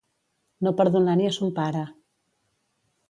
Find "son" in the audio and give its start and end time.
1.37-1.53